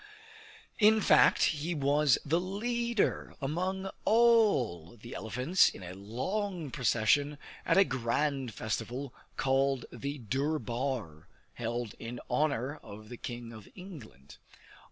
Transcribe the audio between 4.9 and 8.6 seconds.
the elephants in a long procession at a grand